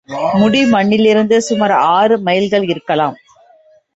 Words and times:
முடிமன்னிலிருந்து 0.09 1.37
சுமார் 1.37 1.71
ஆறு 1.71 2.17
மைல்கள் 2.19 2.65
இருக்கலாம். 2.69 3.15